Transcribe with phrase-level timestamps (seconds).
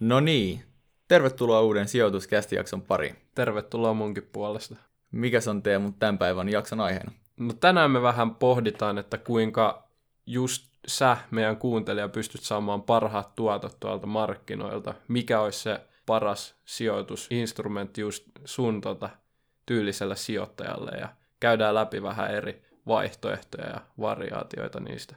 [0.00, 0.64] No niin,
[1.08, 3.16] tervetuloa uuden sijoituskästijakson pariin.
[3.34, 4.76] Tervetuloa munkin puolesta.
[5.10, 7.12] Mikäs on Teemu tämän päivän jakson aiheena?
[7.36, 9.88] No tänään me vähän pohditaan, että kuinka
[10.26, 14.94] just sä, meidän kuuntelija, pystyt saamaan parhaat tuotot tuolta markkinoilta.
[15.08, 19.10] Mikä olisi se paras sijoitusinstrumentti just sun tota,
[19.66, 21.08] tyyliselle sijoittajalle ja
[21.40, 25.16] käydään läpi vähän eri vaihtoehtoja ja variaatioita niistä.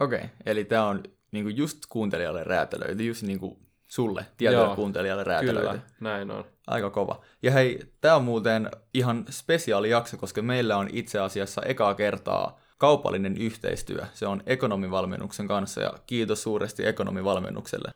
[0.00, 1.02] Okei, okay, eli tämä on
[1.32, 3.58] niinku just kuuntelijalle räätälöity, just niinku
[3.92, 5.68] sulle, tietylle kuuntelijalle räätälöity.
[5.68, 6.44] Kyllä, näin on.
[6.66, 7.20] Aika kova.
[7.42, 12.60] Ja hei, tämä on muuten ihan spesiaali jakso, koska meillä on itse asiassa ekaa kertaa
[12.78, 14.04] kaupallinen yhteistyö.
[14.12, 17.90] Se on ekonomivalmennuksen kanssa ja kiitos suuresti ekonomivalmennukselle.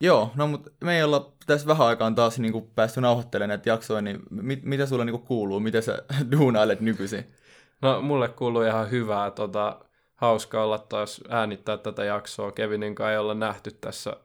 [0.00, 3.70] Joo, no mutta me ei olla tässä vähän aikaan taas niin kuin päästy nauhoittelemaan näitä
[3.70, 5.60] jaksoja, niin mit, mitä sulle niin kuin kuuluu?
[5.60, 6.02] Miten sä
[6.32, 7.32] duunailet nykyisin?
[7.82, 9.30] No mulle kuuluu ihan hyvää.
[9.30, 9.80] Tota,
[10.14, 12.52] hauska olla taas äänittää tätä jaksoa.
[12.52, 14.16] Kevinin kanssa ei olla nähty tässä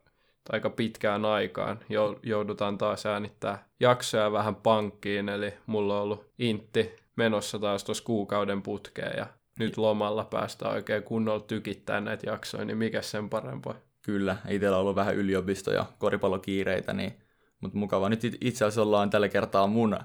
[0.52, 1.80] aika pitkään aikaan.
[2.24, 8.62] Joudutaan taas äänittää jaksoja vähän pankkiin, eli mulla on ollut intti menossa taas tuossa kuukauden
[8.62, 9.28] putkeen ja
[9.60, 13.76] nyt lomalla päästään oikein kunnolla tykittää näitä jaksoja, niin mikä sen parempaa?
[14.02, 17.14] Kyllä, itsellä on ollut vähän yliopisto- ja koripallokiireitä, niin,
[17.62, 18.10] mutta mukava.
[18.10, 19.98] Nyt itse asiassa ollaan tällä kertaa mun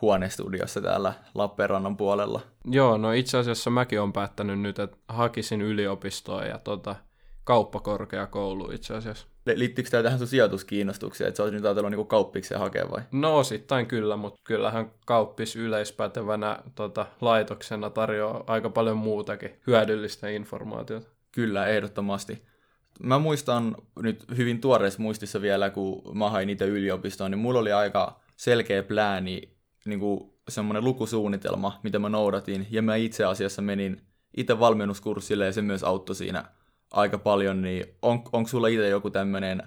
[0.00, 2.40] huonestudiossa täällä Lappeenrannan puolella.
[2.64, 6.96] Joo, no itse asiassa mäkin olen päättänyt nyt, että hakisin yliopistoa ja tota,
[7.44, 9.26] kauppakorkeakoulu itse asiassa.
[9.54, 13.02] Liittyykö tämä tähän sun sijoituskiinnostukseen, että sä olisit nyt ajatellut niin kauppikseen hakea vai?
[13.12, 21.08] No osittain kyllä, mutta kyllähän kauppis yleispätevänä tota, laitoksena tarjoaa aika paljon muutakin hyödyllistä informaatiota.
[21.32, 22.42] Kyllä, ehdottomasti.
[23.00, 27.72] Mä muistan nyt hyvin tuoreessa muistissa vielä, kun mä hain niitä yliopistoon, niin mulla oli
[27.72, 29.42] aika selkeä plääni,
[29.84, 34.00] niin kuin semmoinen lukusuunnitelma, mitä mä noudatin, ja mä itse asiassa menin
[34.36, 36.44] itse valmennuskurssille, ja se myös auttoi siinä
[36.92, 39.62] aika paljon, niin on, onko sulla itse joku tämmöinen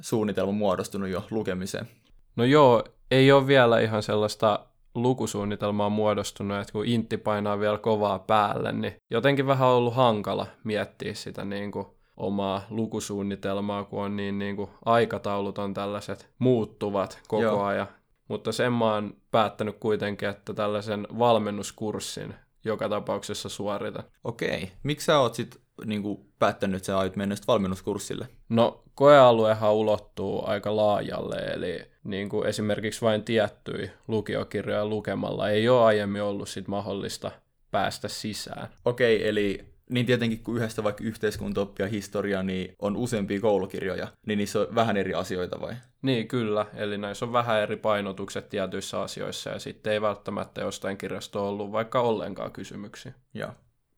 [0.00, 1.88] suunnitelma muodostunut jo lukemiseen?
[2.36, 8.18] No joo, ei ole vielä ihan sellaista lukusuunnitelmaa muodostunut, että kun intti painaa vielä kovaa
[8.18, 11.86] päälle, niin jotenkin vähän ollut hankala miettiä sitä niin kuin
[12.16, 17.62] omaa lukusuunnitelmaa, kun on niin, niin kuin aikataulut on tällaiset muuttuvat koko Joo.
[17.62, 17.86] ajan.
[18.28, 24.04] Mutta sen mä oon päättänyt kuitenkin, että tällaisen valmennuskurssin joka tapauksessa suoritan.
[24.24, 24.72] Okei.
[24.82, 28.28] Miksi sä oot sit niinku päättänyt, että sä aiot mennä valmennuskurssille?
[28.48, 35.84] No, koealuehan ulottuu aika laajalle, eli niin kuin esimerkiksi vain tiettyjä lukiokirjoja lukemalla ei ole
[35.84, 37.30] aiemmin ollut sit mahdollista
[37.70, 38.68] päästä sisään.
[38.84, 44.60] Okei, eli niin tietenkin kun yhdestä vaikka yhteiskuntaoppia historia, niin on useampia koulukirjoja, niin niissä
[44.60, 45.74] on vähän eri asioita vai?
[46.02, 46.66] Niin, kyllä.
[46.74, 51.72] Eli näissä on vähän eri painotukset tietyissä asioissa ja sitten ei välttämättä jostain kirjasta ollut
[51.72, 53.12] vaikka ollenkaan kysymyksiä.
[53.34, 53.50] Joo.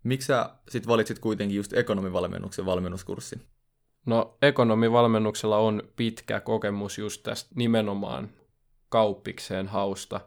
[0.04, 3.42] Miksi sä sit valitsit kuitenkin just ekonomivalmennuksen valmennuskurssin?
[4.06, 8.30] No, ekonomivalmennuksella on pitkä kokemus just tästä nimenomaan
[8.88, 10.20] kauppikseen hausta.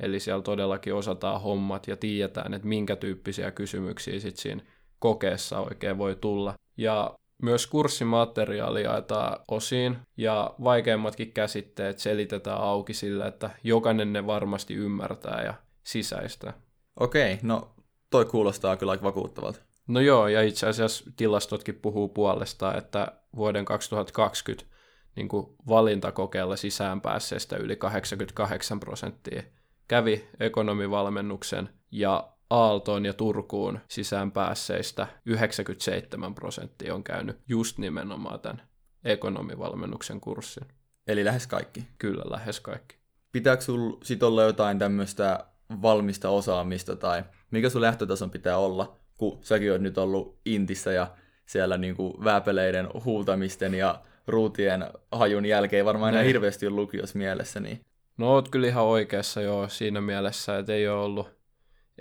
[0.00, 4.62] Eli siellä todellakin osataan hommat ja tiedetään, että minkä tyyppisiä kysymyksiä sitten siinä
[4.98, 6.54] kokeessa oikein voi tulla.
[6.76, 14.74] Ja myös kurssimateriaali jaetaan osiin ja vaikeimmatkin käsitteet selitetään auki sillä, että jokainen ne varmasti
[14.74, 15.54] ymmärtää ja
[15.84, 16.52] sisäistä.
[17.00, 17.74] Okei, no
[18.10, 19.60] toi kuulostaa kyllä aika vakuuttavalta.
[19.88, 24.70] No joo, ja itse asiassa tilastotkin puhuu puolestaan, että vuoden 2020
[25.16, 29.42] niin kuin valintakokeella sisään päässeestä yli 88 prosenttia
[29.88, 38.62] kävi ekonomivalmennuksen ja Aaltoon ja Turkuun sisään päässeistä 97 prosenttia on käynyt just nimenomaan tämän
[39.04, 40.64] ekonomivalmennuksen kurssin.
[41.06, 41.88] Eli lähes kaikki?
[41.98, 42.96] Kyllä, lähes kaikki.
[43.32, 45.44] Pitääkö sinulla sitten olla jotain tämmöistä
[45.82, 51.06] valmista osaamista tai mikä sun lähtötason pitää olla, kun säkin oot nyt ollut Intissä ja
[51.46, 56.26] siellä niin kuin vääpeleiden huutamisten ja ruutien hajun jälkeen varmaan enää niin.
[56.26, 57.60] hirveästi on lukios mielessä.
[57.60, 57.80] Niin...
[58.18, 61.40] No oot kyllä ihan oikeassa jo siinä mielessä, että ei ole ollut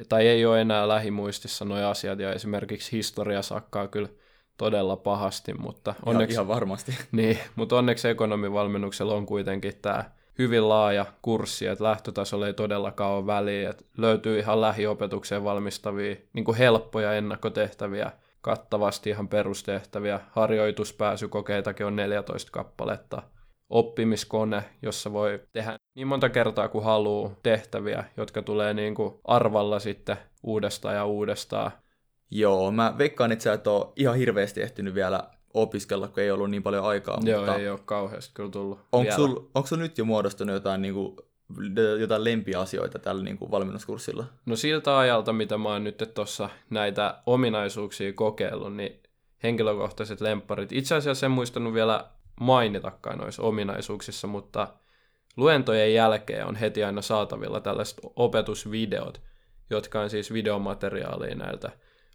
[0.09, 4.09] tai ei ole enää lähimuistissa nuo asiat, ja esimerkiksi historia sakkaa kyllä
[4.57, 6.33] todella pahasti, mutta onneksi...
[6.33, 6.97] Ihan, ihan varmasti.
[7.11, 13.25] Niin, mutta onneksi ekonomivalmennuksella on kuitenkin tämä hyvin laaja kurssi, että lähtötasolla ei todellakaan ole
[13.25, 21.95] väliä, että löytyy ihan lähiopetukseen valmistavia niin kuin helppoja ennakkotehtäviä, kattavasti ihan perustehtäviä, harjoituspääsykokeitakin on
[21.95, 23.21] 14 kappaletta,
[23.69, 29.79] oppimiskone, jossa voi tehdä niin monta kertaa kuin haluaa tehtäviä, jotka tulee niin kuin arvalla
[29.79, 31.71] sitten uudestaan ja uudestaan.
[32.31, 36.49] Joo, mä veikkaan, että sä et ole ihan hirveästi ehtinyt vielä opiskella, kun ei ollut
[36.49, 37.19] niin paljon aikaa.
[37.23, 40.81] Joo, mutta ei ole kauheasti kyllä tullut Onko sul, onko sul nyt jo muodostunut jotain,
[40.81, 41.15] niin kuin,
[41.99, 44.25] jotain lempiasioita tällä niin kuin valmennuskurssilla?
[44.45, 49.03] No siltä ajalta, mitä mä oon nyt tuossa näitä ominaisuuksia kokeillut, niin
[49.43, 50.71] henkilökohtaiset lempparit.
[50.71, 52.05] Itse asiassa en muistanut vielä
[52.39, 54.67] mainitakaan noissa ominaisuuksissa, mutta
[55.37, 59.21] luentojen jälkeen on heti aina saatavilla tällaiset opetusvideot,
[59.69, 61.71] jotka on siis videomateriaalia näiltä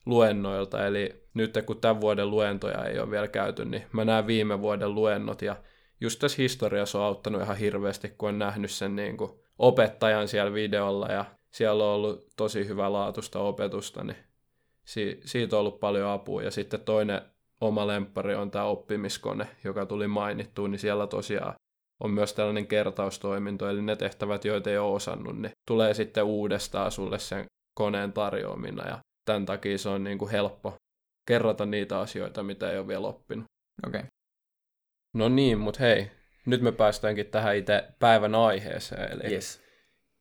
[0.07, 0.87] luennoilta.
[0.87, 4.95] Eli nyt kun tämän vuoden luentoja ei ole vielä käyty, niin mä näen viime vuoden
[4.95, 5.57] luennot ja
[6.01, 10.53] just tässä historiassa on auttanut ihan hirveästi, kun on nähnyt sen niin kuin opettajan siellä
[10.53, 14.17] videolla ja siellä on ollut tosi hyvä laatusta opetusta, niin
[14.85, 16.43] si- siitä on ollut paljon apua.
[16.43, 17.21] Ja sitten toinen
[17.61, 21.55] oma lemppari on tämä oppimiskone, joka tuli mainittuun, niin siellä tosiaan
[22.01, 26.93] on myös tällainen kertaustoiminto, eli ne tehtävät, joita ei ole osannut, niin tulee sitten uudestaan
[26.93, 30.77] sulle sen koneen tarjoamina, ja tämän takia se on niin kuin helppo
[31.27, 33.45] kerrata niitä asioita, mitä ei ole vielä oppinut.
[33.87, 33.99] Okei.
[33.99, 34.11] Okay.
[35.15, 36.11] No niin, mutta hei,
[36.47, 39.63] nyt me päästäänkin tähän itse päivän aiheeseen, eli Yes.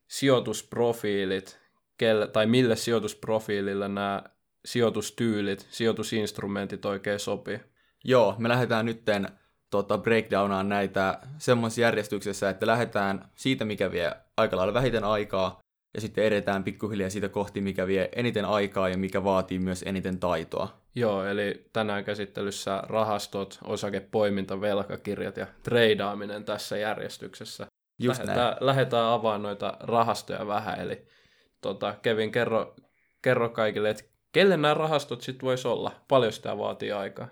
[0.08, 1.60] sijoitusprofiilit,
[1.98, 4.22] kelle, tai mille sijoitusprofiilille nämä
[4.64, 7.60] sijoitustyylit, sijoitusinstrumentit oikein sopii.
[8.04, 9.28] Joo, me lähdetään nytten
[9.70, 15.58] tota, breakdownaan näitä semmoisessa järjestyksessä, että lähdetään siitä, mikä vie aika lailla vähiten aikaa,
[15.94, 20.18] ja sitten edetään pikkuhiljaa siitä kohti, mikä vie eniten aikaa ja mikä vaatii myös eniten
[20.18, 20.68] taitoa.
[20.94, 27.66] Joo, eli tänään käsittelyssä rahastot, osakepoiminta, velkakirjat ja treidaaminen tässä järjestyksessä.
[27.98, 28.66] Just lähdetään, näin.
[28.66, 31.06] lähdetään avaamaan noita rahastoja vähän, eli
[31.60, 32.74] tota, Kevin, kerro,
[33.22, 35.92] kerro kaikille, että kelle nämä rahastot sitten voisi olla?
[36.08, 37.28] Paljon sitä vaatii aikaa?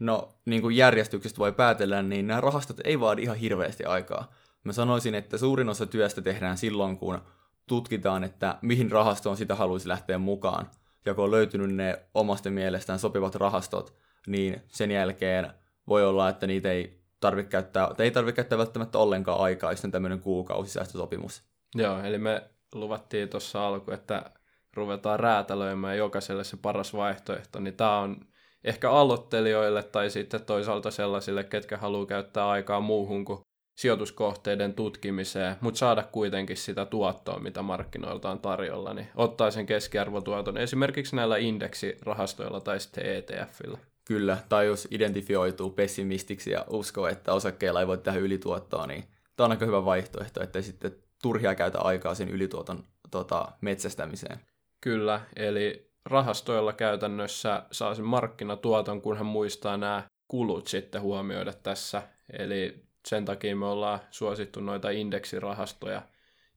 [0.00, 4.32] No, niin kuin järjestyksestä voi päätellä, niin nämä rahastot ei vaadi ihan hirveästi aikaa.
[4.64, 7.20] Mä sanoisin, että suurin osa työstä tehdään silloin, kun
[7.68, 10.70] tutkitaan, että mihin rahastoon sitä haluaisi lähteä mukaan.
[11.06, 13.96] Ja kun on löytynyt ne omasta mielestään sopivat rahastot,
[14.26, 15.50] niin sen jälkeen
[15.88, 19.84] voi olla, että niitä ei tarvitse käyttää, tai ei tarvitse käyttää välttämättä ollenkaan aikaa, jos
[19.84, 21.42] on tämmöinen kuukausisäästösopimus.
[21.74, 24.30] Joo, eli me luvattiin tuossa alku, että
[24.74, 28.20] ruvetaan räätälöimään jokaiselle se paras vaihtoehto, niin tämä on
[28.64, 33.45] ehkä aloittelijoille tai sitten toisaalta sellaisille, ketkä haluaa käyttää aikaa muuhun kuin
[33.76, 40.58] sijoituskohteiden tutkimiseen, mutta saada kuitenkin sitä tuottoa, mitä markkinoilta on tarjolla, niin ottaa sen keskiarvotuoton
[40.58, 43.78] esimerkiksi näillä indeksirahastoilla tai sitten ETFillä.
[44.04, 49.04] Kyllä, tai jos identifioituu pessimistiksi ja uskoo, että osakkeilla ei voi tehdä ylituottoa, niin
[49.36, 54.40] tämä on aika hyvä vaihtoehto, ettei sitten turhia käytä aikaa sen ylituoton tota, metsästämiseen.
[54.80, 62.02] Kyllä, eli rahastoilla käytännössä saa sen markkinatuoton, kun hän muistaa nämä kulut sitten huomioida tässä.
[62.38, 66.02] Eli sen takia me ollaan suosittu noita indeksirahastoja,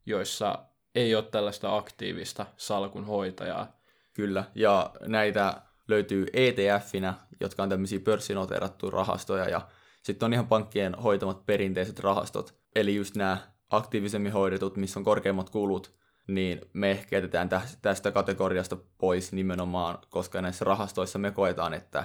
[0.05, 0.59] joissa
[0.95, 3.79] ei ole tällaista aktiivista salkunhoitajaa.
[4.13, 9.61] Kyllä, ja näitä löytyy ETF-inä, jotka on tämmöisiä pörssinoteerattuja rahastoja, ja
[10.03, 13.37] sitten on ihan pankkien hoitamat perinteiset rahastot, eli just nämä
[13.69, 15.95] aktiivisemmin hoidetut, missä on korkeimmat kulut,
[16.27, 17.49] niin me ehkä jätetään
[17.81, 22.03] tästä kategoriasta pois nimenomaan, koska näissä rahastoissa me koetaan, että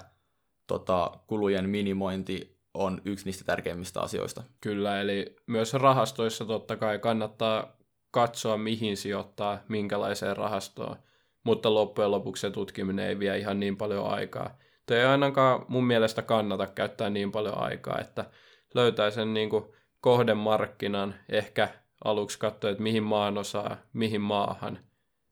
[0.67, 4.43] tota, kulujen minimointi on yksi niistä tärkeimmistä asioista.
[4.61, 7.77] Kyllä, eli myös rahastoissa totta kai kannattaa
[8.11, 10.97] katsoa, mihin sijoittaa, minkälaiseen rahastoon,
[11.45, 14.59] mutta loppujen lopuksi se tutkiminen ei vie ihan niin paljon aikaa.
[14.87, 18.25] Tuo ei ainakaan mun mielestä kannata käyttää niin paljon aikaa, että
[18.75, 19.65] löytää sen niin kuin
[20.01, 21.69] kohdemarkkinan, ehkä
[22.05, 24.79] aluksi katsoa, että mihin maan osaa, mihin maahan,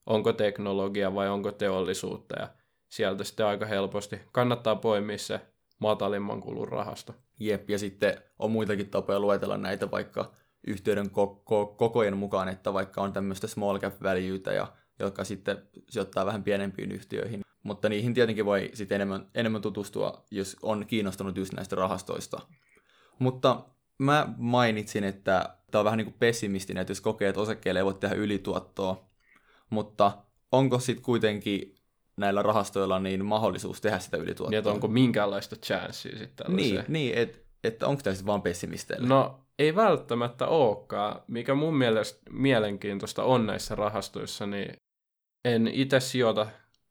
[0.05, 2.47] onko teknologia vai onko teollisuutta, ja
[2.89, 5.41] sieltä sitten aika helposti kannattaa poimia se
[5.79, 7.13] matalimman kulun rahasto.
[7.39, 10.31] Jep, ja sitten on muitakin tapoja luetella näitä vaikka
[10.67, 14.67] yhtiöiden koko, kokojen mukaan, että vaikka on tämmöistä small cap valueita, ja
[14.99, 15.57] jotka sitten
[15.89, 17.41] sijoittaa vähän pienempiin yhtiöihin.
[17.63, 22.41] Mutta niihin tietenkin voi sitten enemmän, enemmän tutustua, jos on kiinnostunut just näistä rahastoista.
[23.19, 23.65] Mutta
[23.97, 27.85] mä mainitsin, että tämä on vähän niin kuin pessimistinen, että jos kokee, että osakkeelle ei
[27.85, 29.09] voi tehdä ylituottoa,
[29.69, 30.17] mutta
[30.51, 31.75] onko sitten kuitenkin
[32.17, 34.49] näillä rahastoilla niin mahdollisuus tehdä sitä ylituottoa?
[34.49, 39.07] Niin, että onko minkäänlaista chanssiä sitten Niin, niin että et onko tämä sitten vaan pessimisteille?
[39.07, 41.21] No, ei välttämättä olekaan.
[41.27, 44.75] Mikä mun mielestä mielenkiintoista on näissä rahastoissa, niin
[45.45, 46.47] en itse sijoita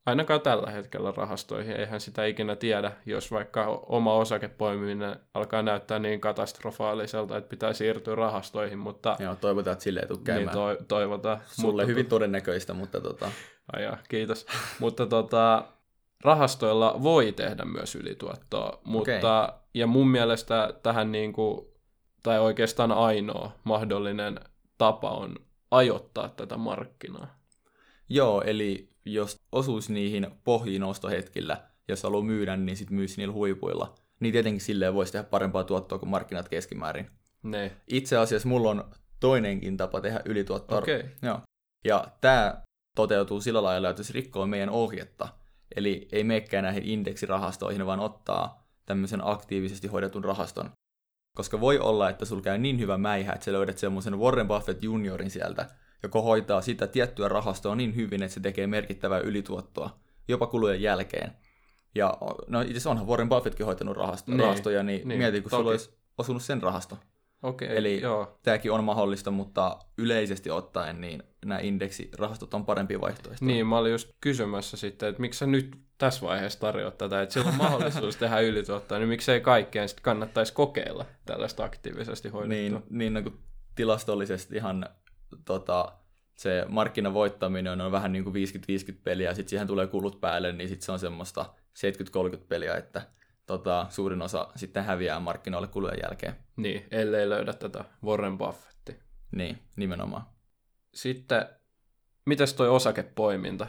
[0.07, 1.77] ainakaan tällä hetkellä rahastoihin.
[1.77, 8.15] Eihän sitä ikinä tiedä, jos vaikka oma osakepoimiminen alkaa näyttää niin katastrofaaliselta, että pitää siirtyä
[8.15, 9.17] rahastoihin, mutta...
[9.19, 10.57] Joo, toivotaan, että silleen ei tule käymään.
[10.57, 11.41] Niin, to- toivotaan.
[11.47, 13.31] Sulle mutta hyvin todennäköistä, mutta tota...
[13.77, 14.47] Aja, kiitos.
[14.81, 15.65] mutta tota,
[16.25, 19.59] rahastoilla voi tehdä myös ylituottoa, mutta okay.
[19.75, 21.67] ja mun mielestä tähän niin kuin,
[22.23, 24.41] tai oikeastaan ainoa mahdollinen
[24.79, 25.37] tapa on
[25.71, 27.39] ajoittaa tätä markkinaa.
[28.09, 33.95] Joo, eli jos osuisi niihin pohjiin ostohetkillä, jos haluaa myydä, niin sitten myisi niillä huipuilla.
[34.21, 37.11] Niin tietenkin silleen voisi tehdä parempaa tuottoa kuin markkinat keskimäärin.
[37.43, 37.77] Ne.
[37.87, 38.85] Itse asiassa mulla on
[39.21, 40.79] toinenkin tapa tehdä ylituottoa.
[40.79, 41.03] Okay.
[41.23, 41.41] Joo.
[41.85, 42.63] Ja tämä
[42.97, 45.29] toteutuu sillä lailla, että jos rikkoo meidän ohjetta,
[45.77, 50.71] eli ei menekään näihin indeksirahastoihin, vaan ottaa tämmöisen aktiivisesti hoidetun rahaston,
[51.37, 54.83] Koska voi olla, että sulla käy niin hyvä mäihä, että sä löydät semmoisen Warren Buffett
[54.83, 55.67] juniorin sieltä,
[56.03, 61.33] joka hoitaa sitä tiettyä rahastoa niin hyvin, että se tekee merkittävää ylituottoa, jopa kulujen jälkeen.
[61.95, 62.19] Ja
[62.49, 65.61] no itse asiassa onhan Warren Buffettkin hoitanut rahasto, niin, rahastoja, niin, niin mieti, kun toki.
[65.61, 66.99] sulla olisi osunut sen rahasto.
[67.43, 68.39] Okei, Eli joo.
[68.43, 73.45] tämäkin on mahdollista, mutta yleisesti ottaen niin nämä indeksirahastot on parempi vaihtoehto.
[73.45, 77.33] Niin, mä olin just kysymässä sitten, että miksi sä nyt tässä vaiheessa tarjoat tätä, että
[77.33, 82.79] sillä on mahdollisuus tehdä ylituottoa, niin miksei kaikkeen sitten kannattaisi kokeilla tällaista aktiivisesti hoidettua.
[82.79, 83.23] Niin, niin no,
[83.75, 84.87] tilastollisesti ihan
[85.45, 85.93] tota,
[86.35, 90.69] se markkinavoittaminen on vähän niin kuin 50-50 peliä, ja sitten siihen tulee kulut päälle, niin
[90.69, 91.55] sitten se on semmoista
[92.37, 93.03] 70-30 peliä, että
[93.47, 96.37] tota, suurin osa sitten häviää markkinoille kulujen jälkeen.
[96.57, 98.95] Niin, ellei löydä tätä Warren Buffettia.
[99.33, 100.27] Niin, nimenomaan.
[100.95, 101.47] Sitten,
[102.27, 103.67] mitäs toi osakepoiminta?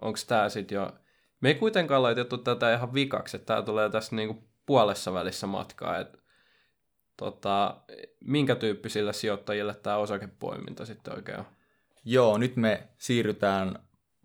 [0.00, 0.92] Onko tämä sitten jo...
[1.40, 5.98] Me ei kuitenkaan laitettu tätä ihan vikaksi, että tämä tulee tässä niinku puolessa välissä matkaa,
[5.98, 6.18] että
[7.16, 7.76] tota,
[8.20, 11.44] minkä tyyppisille sijoittajille tämä osakepoiminta sitten oikein on?
[12.04, 13.78] Joo, nyt me siirrytään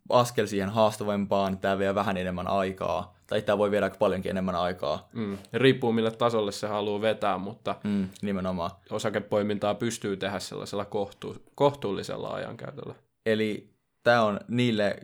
[0.10, 5.10] askel siihen haastavempaan, tämä vie vähän enemmän aikaa, tai tämä voi viedä paljonkin enemmän aikaa.
[5.14, 5.38] Mm.
[5.54, 8.72] Riippuu mille tasolle se haluaa vetää, mutta mm, nimenomaan.
[8.90, 12.96] osakepoimintaa pystyy tehdä sellaisella kohtu- kohtuullisella ajankäytöllä.
[13.26, 13.70] Eli
[14.04, 15.00] tämä on niille,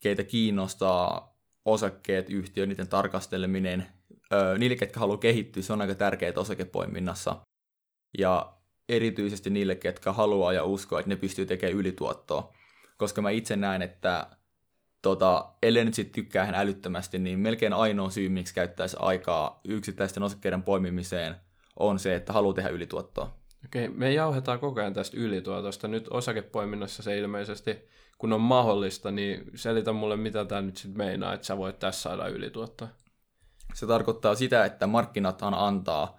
[0.00, 3.86] keitä kiinnostaa osakkeet, yhtiö, niiden tarkasteleminen,
[4.58, 7.36] niille, ketkä haluaa kehittyä, se on aika tärkeää osakepoiminnassa.
[8.18, 8.52] Ja
[8.88, 12.52] erityisesti niille, ketkä haluaa ja uskoo, että ne pystyy tekemään ylituottoa.
[12.96, 14.26] Koska mä itse näen, että
[15.02, 20.22] tota, ellei nyt sitten tykkää ihan älyttömästi, niin melkein ainoa syy, miksi käyttäisi aikaa yksittäisten
[20.22, 21.36] osakkeiden poimimiseen,
[21.78, 23.38] on se, että haluaa tehdä ylituottoa.
[23.64, 25.88] Okei, me jauhetaan koko ajan tästä ylituotosta.
[25.88, 31.34] Nyt osakepoiminnassa se ilmeisesti, kun on mahdollista, niin selitä mulle, mitä tämä nyt sitten meinaa,
[31.34, 32.88] että sä voit tässä saada ylituottoa.
[33.74, 36.18] Se tarkoittaa sitä, että markkinathan antaa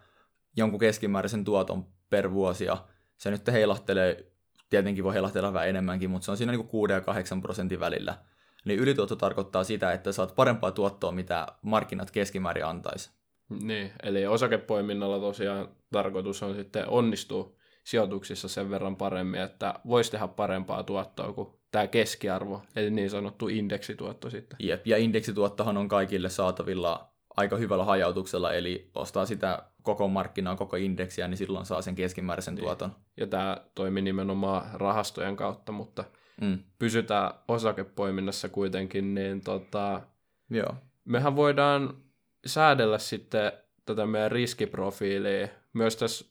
[0.57, 2.77] jonkun keskimääräisen tuoton per vuosi, ja
[3.17, 4.31] se nyt heilahtelee,
[4.69, 8.17] tietenkin voi heilahtella vähän enemmänkin, mutta se on siinä niin 6 ja 8 prosentin välillä.
[8.65, 13.11] Niin ylituotto tarkoittaa sitä, että saat parempaa tuottoa, mitä markkinat keskimäärin antaisi.
[13.49, 17.51] Niin, eli osakepoiminnalla tosiaan tarkoitus on sitten onnistua
[17.83, 23.47] sijoituksissa sen verran paremmin, että voisi tehdä parempaa tuottoa kuin tämä keskiarvo, eli niin sanottu
[23.47, 24.57] indeksituotto sitten.
[24.61, 27.08] Jep, ja indeksituottohan on kaikille saatavilla
[27.39, 32.55] aika hyvällä hajautuksella, eli ostaa sitä koko markkinaa, koko indeksiä, niin silloin saa sen keskimääräisen
[32.55, 32.63] niin.
[32.63, 32.95] tuoton.
[33.17, 36.03] Ja tämä toimii nimenomaan rahastojen kautta, mutta
[36.41, 36.59] mm.
[36.79, 40.01] pysytään osakepoiminnassa kuitenkin, niin tota,
[40.49, 40.75] Joo.
[41.05, 41.97] mehän voidaan
[42.45, 43.51] säädellä sitten
[43.85, 45.47] tätä meidän riskiprofiilia.
[45.73, 46.25] Myös tässä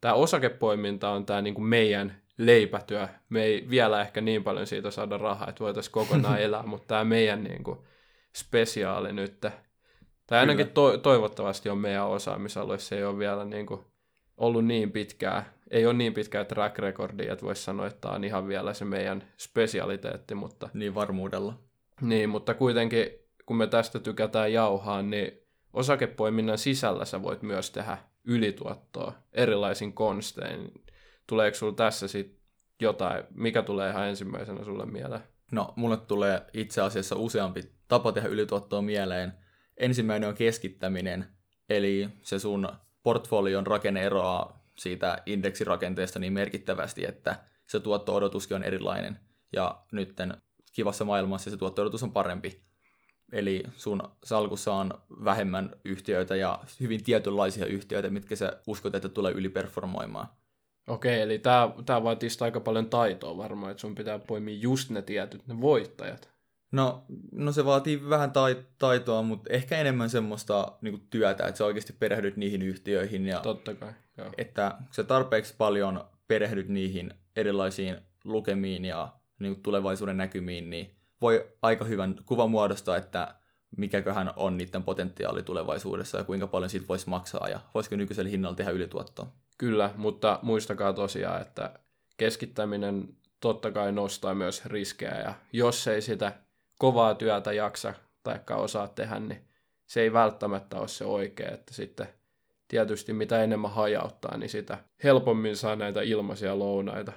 [0.00, 3.08] tämä osakepoiminta on tämä niin meidän leipätyö.
[3.28, 7.04] Me ei vielä ehkä niin paljon siitä saada rahaa, että voitaisiin kokonaan elää, mutta tämä
[7.04, 7.78] meidän niin kuin
[8.36, 9.46] spesiaali nyt.
[10.30, 12.78] Tai ainakin to- toivottavasti on meidän osaamisalue.
[12.78, 13.80] Se ei ole vielä niin kuin
[14.36, 18.24] ollut niin pitkää, ei ole niin pitkää track recordia, että voisi sanoa, että tämä on
[18.24, 20.34] ihan vielä se meidän spesialiteetti.
[20.34, 20.68] Mutta...
[20.74, 21.58] Niin varmuudella.
[22.00, 23.06] Niin, mutta kuitenkin
[23.46, 25.32] kun me tästä tykätään jauhaa, niin
[25.72, 30.72] osakepoiminnan sisällä sä voit myös tehdä ylituottoa erilaisin konstein.
[31.26, 32.40] Tuleeko sulla tässä sitten
[32.80, 35.22] jotain, mikä tulee ihan ensimmäisenä sulle mieleen?
[35.52, 39.32] No, mulle tulee itse asiassa useampi tapa tehdä ylituottoa mieleen.
[39.80, 41.26] Ensimmäinen on keskittäminen,
[41.68, 42.68] eli se sun
[43.02, 49.18] portfolion rakenne eroaa siitä indeksirakenteesta niin merkittävästi, että se tuotto-odotuskin on erilainen.
[49.52, 50.34] Ja nytten
[50.72, 52.62] kivassa maailmassa se tuotto-odotus on parempi.
[53.32, 54.94] Eli sun salkussa on
[55.24, 60.28] vähemmän yhtiöitä ja hyvin tietynlaisia yhtiöitä, mitkä sä uskot, että tulee yliperformoimaan.
[60.86, 65.46] Okei, eli tämä, vaatii aika paljon taitoa varmaan, että sun pitää poimia just ne tietyt,
[65.46, 66.30] ne voittajat.
[66.72, 68.32] No, no se vaatii vähän
[68.78, 73.26] taitoa, mutta ehkä enemmän semmoista niin kuin työtä, että sä oikeasti perehdyt niihin yhtiöihin.
[73.26, 74.28] Ja Totta kai, joo.
[74.38, 79.08] Että sä tarpeeksi paljon perehdyt niihin erilaisiin lukemiin ja
[79.38, 83.34] niin kuin tulevaisuuden näkymiin, niin voi aika hyvän kuvan muodostaa, että
[83.76, 88.56] mikäköhän on niiden potentiaali tulevaisuudessa ja kuinka paljon siitä voisi maksaa ja voisiko nykyisellä hinnalla
[88.56, 89.32] tehdä ylituottoa.
[89.58, 91.78] Kyllä, mutta muistakaa tosiaan, että
[92.16, 93.08] keskittäminen
[93.40, 96.32] totta kai nostaa myös riskejä ja jos ei sitä
[96.80, 99.48] kovaa työtä jaksa tai osaa tehdä, niin
[99.86, 102.08] se ei välttämättä ole se oikea, että sitten
[102.68, 107.12] tietysti mitä enemmän hajauttaa, niin sitä helpommin saa näitä ilmaisia lounaita.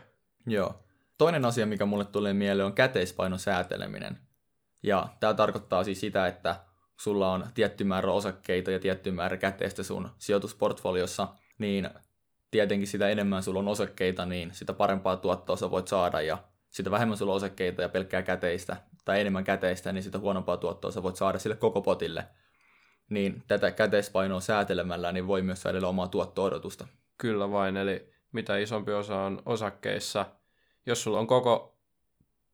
[0.47, 0.83] Joo.
[1.17, 4.17] Toinen asia, mikä mulle tulee mieleen, on käteispainon sääteleminen.
[4.83, 6.55] Ja tämä tarkoittaa siis sitä, että
[6.99, 11.27] sulla on tietty määrä osakkeita ja tietty määrä käteistä sun sijoitusportfoliossa,
[11.57, 11.89] niin
[12.51, 16.37] tietenkin sitä enemmän sulla on osakkeita, niin sitä parempaa tuottoa sä voit saada, ja
[16.69, 20.91] sitä vähemmän sulla on osakkeita ja pelkkää käteistä, tai enemmän käteistä, niin sitä huonompaa tuottoa
[20.91, 22.27] sä voit saada sille koko potille.
[23.09, 26.87] Niin tätä käteispainoa säätelemällä niin voi myös saada omaa tuotto-odotusta.
[27.17, 30.25] Kyllä vain, eli mitä isompi osa on osakkeissa,
[30.85, 31.77] jos sulla on koko,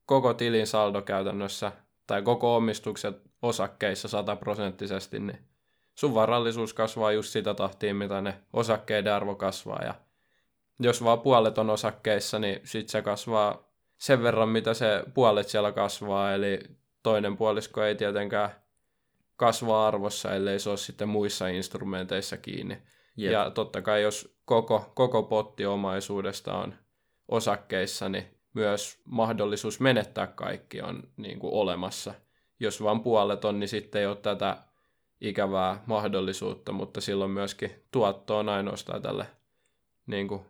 [0.06, 1.72] koko tilin saldo käytännössä,
[2.08, 5.39] tai koko omistukset osakkeissa sataprosenttisesti, niin
[5.96, 9.82] sun varallisuus kasvaa just sitä tahtia, mitä ne osakkeiden arvo kasvaa.
[9.84, 9.94] Ja
[10.79, 13.68] jos vaan puolet on osakkeissa, niin sit se kasvaa
[14.00, 16.60] sen verran, mitä se puolet siellä kasvaa, eli
[17.03, 18.50] toinen puolisko ei tietenkään
[19.36, 22.77] kasvaa arvossa, ellei se ole sitten muissa instrumenteissa kiinni.
[23.18, 23.32] Jep.
[23.32, 26.74] Ja totta kai, jos koko, koko potti omaisuudesta on
[27.27, 32.13] osakkeissa, niin myös mahdollisuus menettää kaikki on niin kuin olemassa.
[32.60, 34.58] Jos vain puolet on, niin sitten ei ole tätä
[35.22, 39.25] ikävää mahdollisuutta, mutta silloin myöskin tuotto on ainoastaan tälle
[40.06, 40.41] niin kuin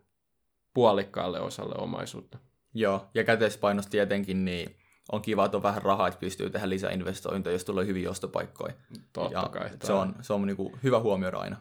[0.74, 2.38] puolikkaalle osalle omaisuutta.
[2.74, 4.76] Joo, ja käteispainosta tietenkin niin
[5.12, 8.74] on kiva, että on vähän rahaa, että pystyy tehdä lisäinvestointeja, jos tulee hyviä ostopaikkoja.
[9.14, 9.70] Totta ja kai.
[9.84, 11.58] Se on, se on niin kuin hyvä huomioida aina.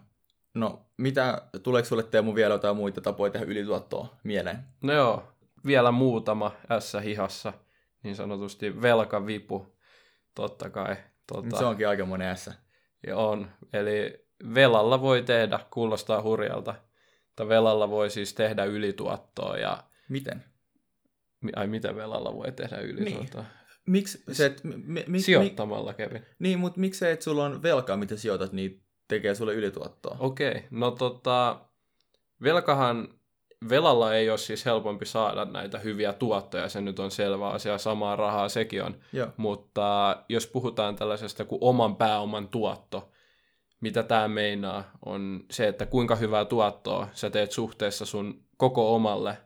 [0.55, 4.59] No, mitä, tuleeko sulle Teemu vielä jotain muita tapoja tehdä ylituottoa mieleen?
[4.83, 5.29] No joo,
[5.67, 7.53] vielä muutama ässä hihassa,
[8.03, 9.77] niin sanotusti velkavipu,
[10.35, 10.97] totta kai.
[11.27, 12.37] Tota, se onkin aika monen.
[13.07, 16.75] Ja on, eli velalla voi tehdä, kuulostaa hurjalta,
[17.27, 19.57] mutta velalla voi siis tehdä ylituottoa.
[19.57, 19.85] Ja...
[20.09, 20.45] Miten?
[21.57, 23.43] Ai miten velalla voi tehdä ylituottoa?
[23.43, 23.53] Niin.
[23.87, 26.27] Miksi se, et, mi, mi, Sijoittamalla kävin.
[26.39, 30.17] Niin, mutta miksi se, että sulla on velkaa, mitä sijoitat, niin tekee sulle ylituottoa?
[30.21, 30.63] Okei, okay.
[30.71, 31.61] no tota,
[32.43, 33.09] velkahan,
[33.69, 38.17] velalla ei ole siis helpompi saada näitä hyviä tuottoja, se nyt on selvä asia, samaa
[38.17, 38.97] rahaa sekin on.
[39.13, 39.29] Joo.
[39.37, 43.13] Mutta jos puhutaan tällaisesta kuin oman pääoman tuotto,
[43.81, 49.39] mitä tämä meinaa, on se, että kuinka hyvää tuottoa sä teet suhteessa sun koko omalle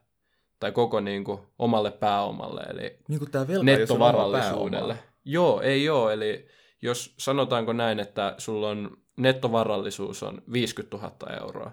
[0.63, 4.99] tai koko niin kuin, omalle pääomalle, eli niin kuin tämä velka nettovarallisuudelle.
[5.25, 6.47] Joo, ei ole, eli
[6.83, 11.71] jos sanotaanko näin, että sulla on nettovarallisuus on 50 000 euroa,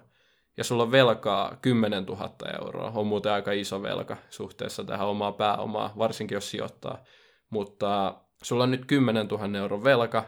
[0.56, 5.32] ja sulla on velkaa 10 000 euroa, on muuten aika iso velka suhteessa tähän omaa
[5.32, 7.04] pääomaa, varsinkin jos sijoittaa,
[7.50, 10.24] mutta sulla on nyt 10 000 euron velka,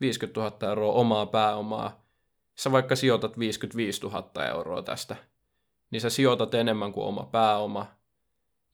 [0.00, 2.04] 50 000 euroa omaa pääomaa,
[2.54, 5.16] sä vaikka sijoitat 55 000 euroa tästä,
[5.90, 7.95] niin sä sijoitat enemmän kuin oma pääoma,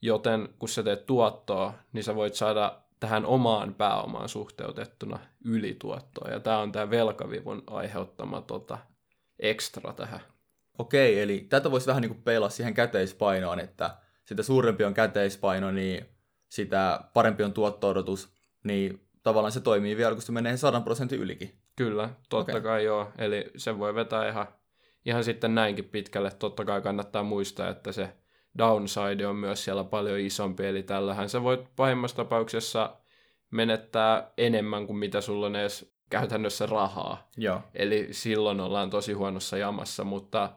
[0.03, 6.29] joten kun sä teet tuottoa, niin sä voit saada tähän omaan pääomaan suhteutettuna ylituottoa.
[6.29, 8.77] Ja tämä on tämä velkavivun aiheuttama tota,
[9.39, 10.19] ekstra tähän.
[10.77, 15.71] Okei, eli tätä voisi vähän niin kuin peilaa siihen käteispainoon, että sitä suurempi on käteispaino,
[15.71, 16.05] niin
[16.49, 18.29] sitä parempi on tuotto-odotus,
[18.63, 21.53] niin tavallaan se toimii vielä, kun se menee 100 prosentin ylikin.
[21.75, 22.61] Kyllä, totta okay.
[22.61, 23.11] kai joo.
[23.17, 24.47] Eli se voi vetää ihan,
[25.05, 26.31] ihan sitten näinkin pitkälle.
[26.31, 28.13] Totta kai kannattaa muistaa, että se
[28.57, 32.97] downside on myös siellä paljon isompi, eli tällähän sä voit pahimmassa tapauksessa
[33.51, 37.29] menettää enemmän kuin mitä sulla on edes käytännössä rahaa.
[37.37, 37.61] Joo.
[37.73, 40.51] Eli silloin ollaan tosi huonossa jamassa, mutta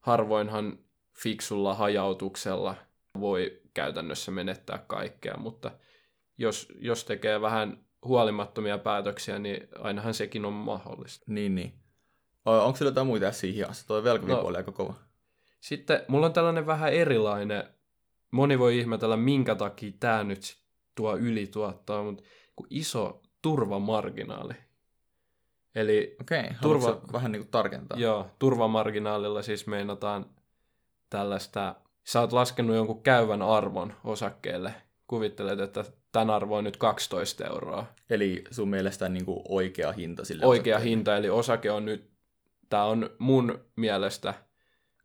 [0.00, 0.78] harvoinhan
[1.22, 2.74] fiksulla hajautuksella
[3.20, 5.70] voi käytännössä menettää kaikkea, mutta
[6.38, 11.24] jos, jos tekee vähän huolimattomia päätöksiä, niin ainahan sekin on mahdollista.
[11.28, 11.72] Niin, niin.
[12.44, 14.94] Onko sillä jotain muita siihen Tuo velkavipu no, aika kova.
[15.62, 17.64] Sitten mulla on tällainen vähän erilainen,
[18.30, 20.56] moni voi ihmetellä, minkä takia tämä nyt
[20.94, 22.22] tuo ylituottoa, mutta
[22.70, 24.54] iso turvamarginaali.
[25.74, 27.00] Eli Okei, turva...
[27.12, 27.98] vähän niin kuin tarkentaa?
[27.98, 30.26] Joo, turvamarginaalilla siis meinataan
[31.10, 34.74] tällaista, sä oot laskenut jonkun käyvän arvon osakkeelle,
[35.06, 37.86] kuvittelet, että tämän arvo on nyt 12 euroa.
[38.10, 40.96] Eli sun mielestä niin kuin oikea hinta sille Oikea osakkeelle.
[40.96, 42.10] hinta, eli osake on nyt,
[42.68, 44.34] tämä on mun mielestä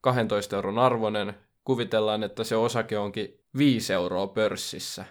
[0.02, 1.34] 12 euron arvoinen,
[1.64, 5.06] kuvitellaan, että se osake onkin 5 euroa pörssissä.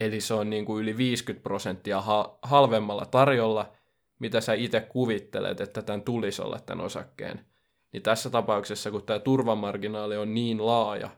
[0.00, 3.72] Eli se on niin kuin yli 50 prosenttia ha- halvemmalla tarjolla,
[4.18, 7.46] mitä sä itse kuvittelet, että tämän tulisi olla tämän osakkeen.
[7.92, 11.10] Niin tässä tapauksessa, kun tämä turvamarginaali on niin laaja,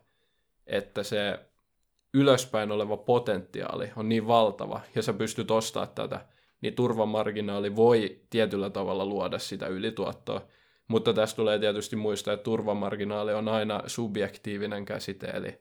[0.67, 1.39] että se
[2.15, 6.27] ylöspäin oleva potentiaali on niin valtava, ja sä pystyt ostamaan tätä,
[6.61, 10.41] niin turvamarginaali voi tietyllä tavalla luoda sitä ylituottoa.
[10.89, 15.59] Mutta tässä tulee tietysti muistaa, että turvamarginaali on aina subjektiivinen käsite, eli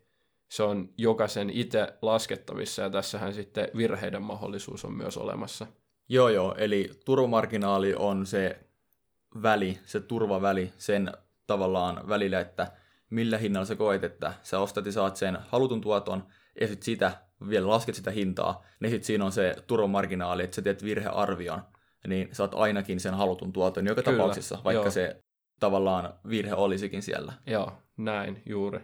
[0.50, 5.68] se on jokaisen itse laskettavissa, ja tässähän sitten virheiden mahdollisuus on myös olemassa.
[6.10, 8.60] Joo, joo, eli turvamarginaali on se
[9.44, 11.12] väli, se turvaväli sen
[11.48, 12.72] tavallaan välillä, että
[13.10, 16.24] millä hinnalla sä koet, että sä ostat ja saat sen halutun tuoton,
[16.62, 17.12] ja sitten sitä
[17.50, 21.62] vielä lasket sitä hintaa, niin sitten siinä on se turvamarginaali, että sä teet virhearvion,
[22.08, 24.92] niin saat ainakin sen halutun tuoton joka Kyllä, tapauksessa, vaikka joo.
[24.92, 25.24] se
[25.60, 27.34] tavallaan virhe olisikin siellä.
[27.48, 28.80] Joo, näin juuri.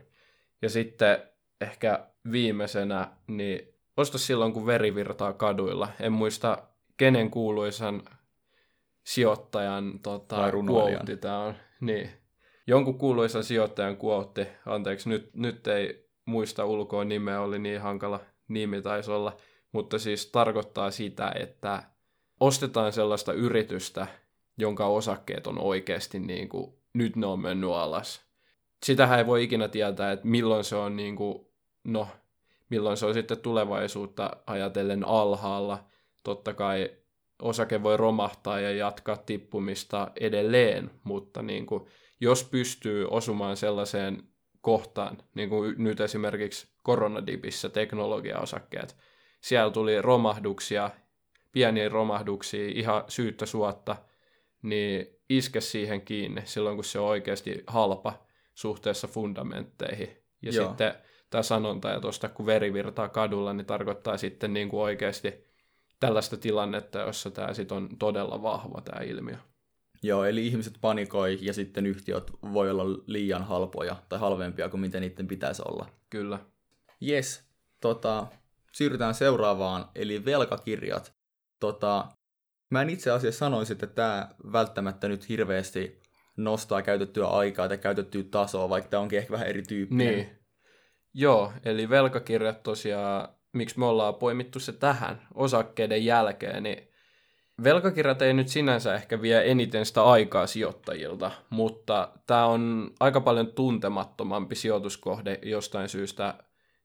[0.61, 1.17] Ja sitten
[1.61, 5.89] ehkä viimeisenä, niin osta silloin, kun veri virtaa kaduilla.
[5.99, 6.57] En muista,
[6.97, 8.03] kenen kuuluisan
[9.03, 10.35] sijoittajan tota,
[11.21, 11.53] tämä on.
[11.81, 12.09] Niin.
[12.67, 18.81] jonkun kuuluisan sijoittajan kuotti, anteeksi, nyt, nyt ei muista ulkoa nimeä, oli niin hankala nimi
[18.81, 19.37] taisi olla,
[19.71, 21.83] mutta siis tarkoittaa sitä, että
[22.39, 24.07] ostetaan sellaista yritystä,
[24.57, 28.21] jonka osakkeet on oikeasti niin kuin, nyt ne on mennyt alas.
[28.85, 31.47] Sitähän ei voi ikinä tietää, että milloin se on niin kuin,
[31.83, 32.07] no,
[32.69, 35.83] milloin se on sitten tulevaisuutta ajatellen alhaalla.
[36.23, 36.89] Totta kai
[37.41, 41.85] osake voi romahtaa ja jatkaa tippumista edelleen, mutta niin kuin,
[42.19, 44.23] jos pystyy osumaan sellaiseen
[44.61, 48.97] kohtaan, niin kuin nyt esimerkiksi koronadipissä teknologiaosakkeet,
[49.41, 50.91] siellä tuli romahduksia,
[51.51, 53.95] pieniä romahduksia ihan syyttä suotta,
[54.61, 60.17] niin iske siihen kiinni silloin, kun se on oikeasti halpa suhteessa fundamentteihin.
[60.41, 60.67] Ja Joo.
[60.67, 60.93] sitten
[61.29, 65.33] tämä sanonta, että tuosta kun veri virtaa kadulla, niin tarkoittaa sitten niin kuin oikeasti
[65.99, 69.35] tällaista tilannetta, jossa tämä sitten on todella vahva tämä ilmiö.
[70.03, 75.01] Joo, eli ihmiset panikoi ja sitten yhtiöt voi olla liian halpoja tai halvempia kuin miten
[75.01, 75.85] niiden pitäisi olla.
[76.09, 76.39] Kyllä.
[77.07, 77.43] Yes,
[77.81, 78.27] tota,
[78.71, 81.18] siirrytään seuraavaan, eli velkakirjat.
[81.59, 82.07] Tota,
[82.69, 86.01] mä en itse asiassa sanoisi, että tämä välttämättä nyt hirveästi
[86.37, 90.15] nostaa käytettyä aikaa tai käytettyä tasoa, vaikka tämä onkin ehkä vähän erityyppinen.
[90.15, 90.39] Niin.
[91.13, 96.89] Joo, eli velkakirjat tosiaan, miksi me ollaan poimittu se tähän osakkeiden jälkeen, niin
[97.63, 103.47] velkakirjat ei nyt sinänsä ehkä vie eniten sitä aikaa sijoittajilta, mutta tämä on aika paljon
[103.47, 106.33] tuntemattomampi sijoituskohde jostain syystä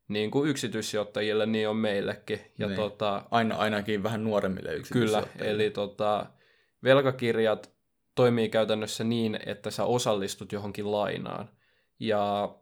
[0.09, 2.41] niin kuin yksityissijoittajille, niin on meillekin.
[2.59, 2.77] Ja niin.
[2.77, 5.39] tota, Aina, ainakin vähän nuoremmille yksityissijoittajille.
[5.39, 6.27] Kyllä, eli tota,
[6.85, 7.75] velkakirjat
[8.15, 11.51] toimii käytännössä niin, että sä osallistut johonkin lainaan.
[11.99, 12.55] Ja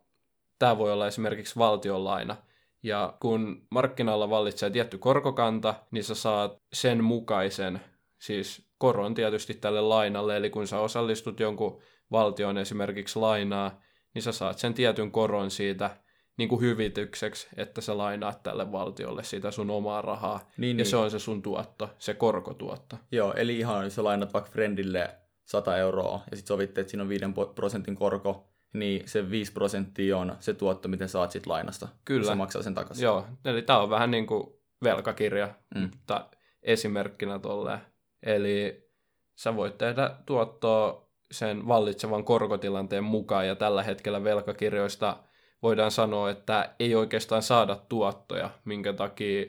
[0.58, 2.36] tämä voi olla esimerkiksi valtionlaina.
[2.82, 7.80] Ja kun markkinoilla vallitsee tietty korkokanta, niin sä saat sen mukaisen,
[8.18, 13.80] siis koron tietysti tälle lainalle, eli kun sä osallistut jonkun valtion esimerkiksi lainaa,
[14.14, 16.01] niin sä saat sen tietyn koron siitä
[16.36, 20.90] niin kuin hyvitykseksi, että sä lainaat tälle valtiolle sitä sun omaa rahaa, niin, ja niin.
[20.90, 22.96] se on se sun tuotto, se korkotuotto.
[23.12, 25.10] Joo, eli ihan jos sä lainat vaikka friendille
[25.44, 30.18] 100 euroa, ja sitten sovitte, että siinä on 5 prosentin korko, niin se 5 prosenttia
[30.18, 31.88] on se tuotto, miten saat sit lainasta.
[32.04, 32.26] Kyllä.
[32.26, 33.04] Se maksaa sen takaisin.
[33.04, 34.46] Joo, eli tämä on vähän niin kuin
[34.82, 35.80] velkakirja, mm.
[35.80, 36.28] mutta
[36.62, 37.80] esimerkkinä tolleen.
[38.22, 38.88] Eli
[39.34, 45.16] sä voit tehdä tuottoa sen vallitsevan korkotilanteen mukaan, ja tällä hetkellä velkakirjoista
[45.62, 49.46] voidaan sanoa, että ei oikeastaan saada tuottoja, minkä takia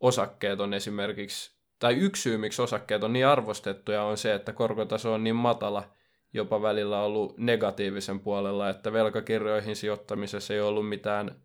[0.00, 5.12] osakkeet on esimerkiksi, tai yksi syy, miksi osakkeet on niin arvostettuja, on se, että korkotaso
[5.12, 5.84] on niin matala,
[6.32, 11.36] jopa välillä ollut negatiivisen puolella, että velkakirjoihin sijoittamisessa ei ollut mitään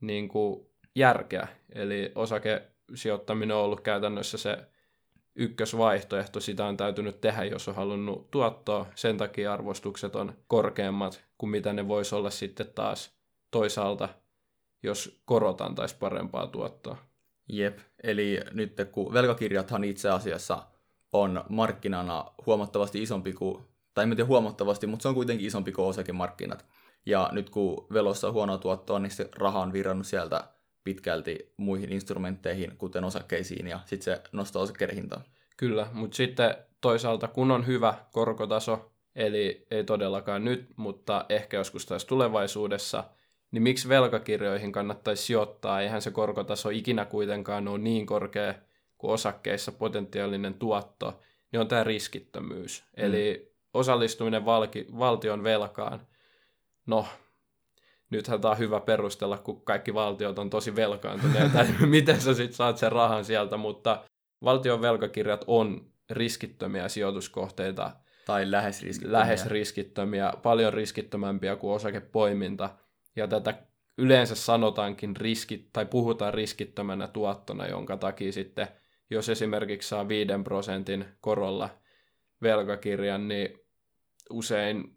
[0.00, 1.48] niin kuin, järkeä.
[1.74, 4.58] Eli osakesijoittaminen on ollut käytännössä se
[5.34, 6.40] ykkösvaihtoehto.
[6.40, 8.86] Sitä on täytynyt tehdä, jos on halunnut tuottoa.
[8.94, 13.21] Sen takia arvostukset on korkeammat kuin mitä ne voisi olla sitten taas
[13.52, 14.08] toisaalta,
[14.82, 16.96] jos korot antaisi parempaa tuottoa.
[17.48, 20.62] Jep, eli nyt kun velkakirjathan itse asiassa
[21.12, 25.86] on markkinana huomattavasti isompi kuin tai en tiedä huomattavasti, mutta se on kuitenkin isompi kuin
[25.86, 26.66] osakemarkkinat.
[27.06, 30.44] Ja nyt kun velossa on huonoa tuottoa, niin se raha on virrannut sieltä
[30.84, 35.22] pitkälti muihin instrumentteihin, kuten osakkeisiin, ja sitten se nostaa osakkeiden hintaa.
[35.56, 41.86] Kyllä, mutta sitten toisaalta kun on hyvä korkotaso, eli ei todellakaan nyt, mutta ehkä joskus
[41.86, 43.04] taas tulevaisuudessa,
[43.52, 45.80] niin miksi velkakirjoihin kannattaisi sijoittaa?
[45.80, 48.54] Eihän se korkotaso ikinä kuitenkaan ole niin korkea
[48.98, 51.20] kuin osakkeissa potentiaalinen tuotto,
[51.52, 52.84] niin on tämä riskittömyys.
[52.96, 53.04] Mm.
[53.04, 56.06] Eli osallistuminen valki, valtion velkaan,
[56.86, 57.06] no,
[58.10, 62.78] nythän tämä on hyvä perustella, kun kaikki valtiot on tosi velkaantuneita, miten sä sitten saat
[62.78, 64.04] sen rahan sieltä, mutta
[64.44, 67.90] valtion velkakirjat on riskittömiä sijoituskohteita.
[68.26, 69.18] Tai lähes riskittömiä.
[69.18, 72.70] Lähes riskittömiä, paljon riskittömämpiä kuin osakepoiminta.
[73.16, 73.54] Ja tätä
[73.98, 78.68] yleensä sanotaankin riski, tai puhutaan riskittömänä tuottona, jonka takia sitten,
[79.10, 81.70] jos esimerkiksi saa 5 prosentin korolla
[82.42, 83.58] velkakirjan, niin
[84.30, 84.96] usein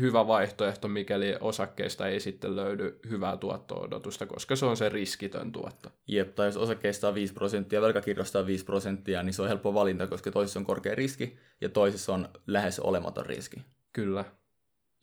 [0.00, 5.88] hyvä vaihtoehto, mikäli osakkeista ei sitten löydy hyvää tuotto-odotusta, koska se on se riskitön tuotto.
[6.06, 9.48] Jep, tai jos osakkeista on 5 prosenttia ja velkakirjoista on 5 prosenttia, niin se on
[9.48, 13.56] helppo valinta, koska toisessa on korkea riski ja toisessa on lähes olematon riski.
[13.92, 14.24] Kyllä.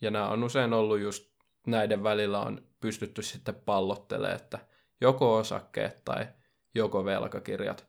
[0.00, 1.29] Ja nämä on usein ollut just
[1.66, 4.58] näiden välillä on pystytty sitten pallottelemaan, että
[5.00, 6.26] joko osakkeet tai
[6.74, 7.88] joko velkakirjat.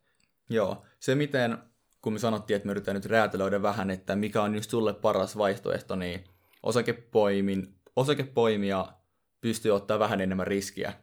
[0.50, 1.58] Joo, se miten
[2.02, 5.38] kun me sanottiin, että me yritetään nyt räätälöidä vähän, että mikä on just sulle paras
[5.38, 6.24] vaihtoehto, niin
[6.64, 8.86] osakepoimin, osakepoimia
[9.42, 10.94] pystyy ottaa vähän enemmän riskiä.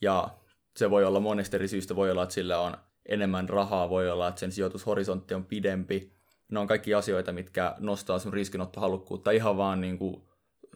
[0.00, 0.28] Ja
[0.76, 2.76] se voi olla monesta eri syystä, voi olla, että sillä on
[3.08, 6.12] enemmän rahaa, voi olla, että sen sijoitushorisontti on pidempi.
[6.48, 10.28] Ne on kaikki asioita, mitkä nostaa sun riskinottohalukkuutta ihan vaan niin kuin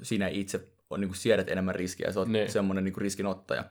[0.02, 2.50] sinä itse on, niin kuin siedät enemmän riskiä ja sä oot Niin.
[2.52, 3.64] semmoinen niin kuin riskinottaja.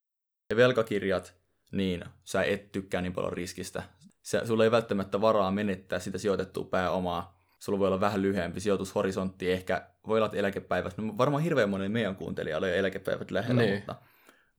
[0.49, 1.35] Ja velkakirjat,
[1.71, 3.83] niin sä et tykkää niin paljon riskistä.
[4.21, 7.37] Sä, sulla ei välttämättä varaa menettää sitä sijoitettua pääomaa.
[7.59, 11.91] Sulla voi olla vähän lyhyempi sijoitushorisontti, ehkä voi olla, että eläkepäivät, no varmaan hirveän monen
[11.91, 13.75] meidän kuuntelijalle ei eläkepäivät lähellä, Niin.
[13.75, 13.95] mutta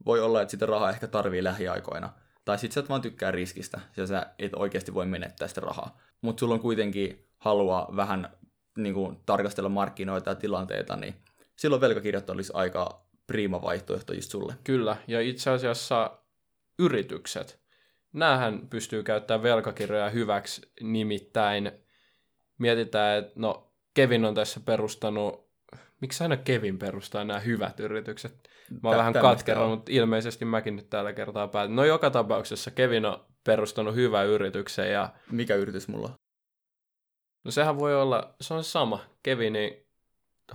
[0.07, 2.13] voi olla, että sitä rahaa ehkä tarvii lähiaikoina.
[2.45, 5.99] Tai sit sä et vaan tykkää riskistä, ja sä et oikeasti voi menettää sitä rahaa.
[6.21, 8.29] Mutta sulla on kuitenkin halua vähän
[8.77, 11.15] niin kuin, tarkastella markkinoita ja tilanteita, niin
[11.57, 14.55] silloin velkakirjat olisi aika prima vaihtoehto just sulle.
[14.65, 16.19] Kyllä, ja itse asiassa
[16.79, 17.61] yritykset,
[18.13, 21.73] näähän pystyy käyttämään velkakirjoja hyväksi, nimittäin
[22.59, 25.53] mietitään, että no Kevin on tässä perustanut,
[26.01, 28.49] miksi aina Kevin perustaa nämä hyvät yritykset?
[28.83, 31.77] Mä oon Tä- vähän katkera, mutta ilmeisesti mäkin nyt tällä kertaa päätin.
[31.77, 36.15] No joka tapauksessa Kevin on perustanut hyvän yrityksen ja Mikä yritys mulla on?
[37.45, 39.87] no sehän voi olla, se on sama, Kevinin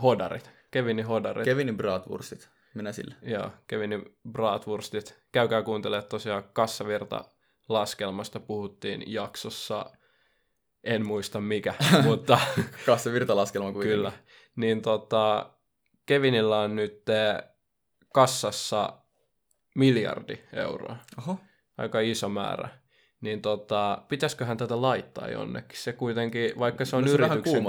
[0.01, 1.45] hodarit, Kevinin hodarit.
[1.45, 2.49] Kevinin Bratwurstit.
[2.73, 3.15] Minä sille.
[3.21, 5.19] Joo, Kevinin Bratwurstit.
[5.31, 7.25] Käykää kuuntelemaan tosiaan kassavirta
[7.69, 9.85] laskelmasta puhuttiin jaksossa,
[10.83, 12.39] en muista mikä, mutta
[12.85, 13.97] Kassa virtalaskelma kuitenkin.
[13.97, 14.11] kyllä.
[14.55, 15.53] Niin tota,
[16.05, 17.43] Kevinillä on nyt eh,
[18.13, 18.93] kassassa
[19.75, 21.39] miljardi euroa, Oho.
[21.77, 22.69] aika iso määrä.
[23.21, 25.79] Niin tota, pitäisiköhän tätä laittaa jonnekin?
[25.79, 27.63] Se kuitenkin, vaikka se on No se yrityksen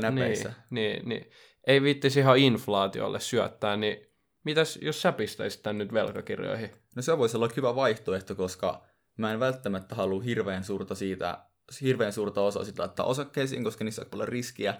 [0.00, 0.52] näpeissä.
[0.70, 1.30] niin, niin, niin,
[1.66, 4.06] ei viittisi ihan inflaatiolle syöttää, niin
[4.44, 6.70] mitäs jos sä pistäisit tän nyt velkakirjoihin?
[6.96, 8.82] No se voisi olla hyvä vaihtoehto, koska
[9.18, 11.38] mä en välttämättä halua hirveän suurta siitä,
[11.82, 14.74] hirveän suurta osaa sitä laittaa osakkeisiin, koska niissä on paljon riskiä.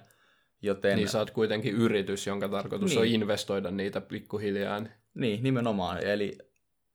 [0.62, 3.14] Joten Niin sä oot kuitenkin yritys, jonka tarkoitus on Niin.
[3.22, 4.82] investoida niitä pikkuhiljaa.
[5.14, 6.02] Niin, nimenomaan.
[6.04, 6.38] Eli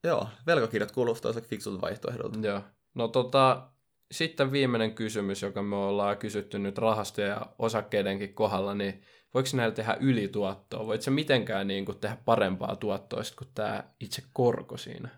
[0.04, 2.38] joo, velkakirjat kuulostaa fiksulta vaihtoehdolta.
[2.42, 2.62] Joo.
[2.96, 3.68] No tota,
[4.12, 9.02] sitten viimeinen kysymys, joka me ollaan kysytty nyt rahastoja ja osakkeidenkin kohdalla, niin
[9.34, 10.86] voiko näillä tehdä ylituottoa?
[10.86, 15.08] Voit sä mitenkään niin kuin tehdä parempaa tuottoa sit kuin tämä itse korko siinä?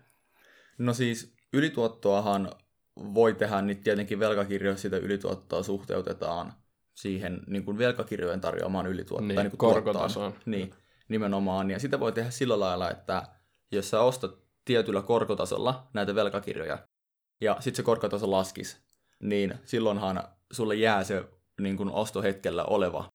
[0.77, 2.51] No siis ylituottoahan
[2.95, 6.53] voi tehdä, niin tietenkin velkakirjoissa sitä ylituottoa suhteutetaan
[6.93, 9.27] siihen niin kuin velkakirjojen tarjoamaan ylituottoon.
[9.27, 10.33] Niin, tai niin kuin korkotasoon.
[10.45, 10.73] Niin,
[11.09, 11.71] nimenomaan.
[11.71, 13.23] Ja sitä voi tehdä sillä lailla, että
[13.71, 16.77] jos sä ostat tietyllä korkotasolla näitä velkakirjoja,
[17.41, 18.77] ja sitten se korkotaso laskisi,
[19.19, 21.23] niin silloinhan sulle jää se
[21.61, 23.09] niin kuin ostohetkellä oleva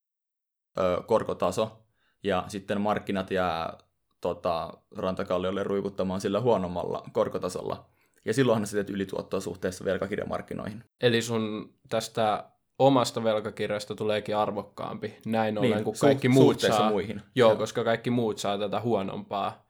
[0.79, 1.85] ö, korkotaso,
[2.23, 3.77] ja sitten markkinat jää
[4.21, 7.85] tota, rantakalliolle ruikuttamaan sillä huonommalla korkotasolla.
[8.25, 10.83] Ja silloinhan sä teet ylituottoa suhteessa velkakirjamarkkinoihin.
[11.01, 12.43] Eli sun tästä
[12.79, 16.89] omasta velkakirjasta tuleekin arvokkaampi näin ollen, kun suht- kaikki muut suhteessa saa.
[16.89, 17.21] muihin.
[17.35, 17.57] Joo, Joo.
[17.57, 19.65] koska kaikki muut saa tätä huonompaa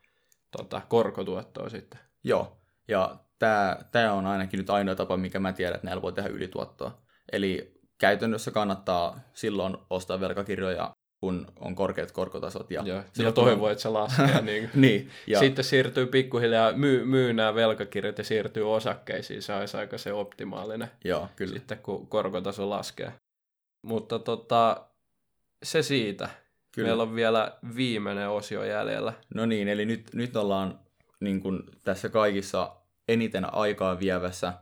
[0.57, 1.99] tota, korkotuottoa sitten.
[2.23, 3.15] Joo, ja
[3.91, 7.01] tämä on ainakin nyt ainoa tapa, mikä mä tiedän, että näillä voi tehdä ylituottoa.
[7.31, 12.71] Eli käytännössä kannattaa silloin ostaa velkakirjoja, kun on korkeat korkotasot.
[12.71, 14.41] Ja, Ja, ja toivoo, että se laskee.
[14.41, 14.69] niin.
[14.73, 19.41] Niin, ja Sitten siirtyy pikkuhiljaa, myy, myy nämä velkakirjat ja siirtyy osakkeisiin.
[19.41, 21.53] Se olisi aika se optimaalinen joo, kyllä.
[21.53, 23.13] sitten, kun korkotaso laskee.
[23.81, 24.87] Mutta tota,
[25.63, 26.29] se siitä.
[26.71, 26.87] kyllä.
[26.87, 29.13] Meillä on vielä viimeinen osio jäljellä.
[29.35, 30.79] No niin, eli nyt, nyt ollaan
[31.19, 32.75] niin kuin tässä kaikissa
[33.07, 34.53] eniten aikaa vievässä